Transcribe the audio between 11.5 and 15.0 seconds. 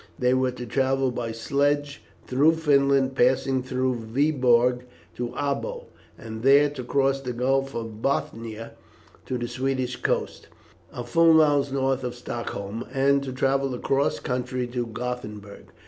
north of Stockholm, and to travel across the country to